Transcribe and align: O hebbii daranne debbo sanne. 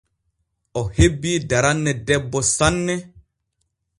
O 0.79 0.81
hebbii 0.99 1.35
daranne 1.51 1.93
debbo 2.07 2.41
sanne. 2.55 2.95